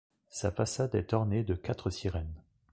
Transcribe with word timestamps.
Sa 0.29 0.49
façade 0.49 0.95
est 0.95 1.13
ornée 1.13 1.43
de 1.43 1.53
quatre 1.53 1.91
sirènes. 1.91 2.41